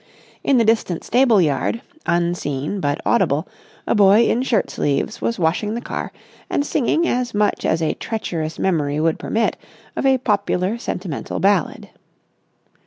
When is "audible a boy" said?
3.05-4.23